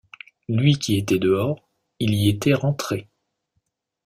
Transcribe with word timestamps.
Lui 0.49 0.79
qui 0.79 0.97
était 0.97 1.19
dehors, 1.19 1.63
il 1.99 2.15
y 2.15 2.27
était 2.27 2.55
rentré. 2.55 3.07